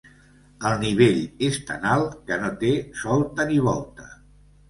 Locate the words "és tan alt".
1.49-2.15